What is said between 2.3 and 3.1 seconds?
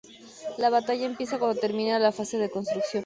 de construcción.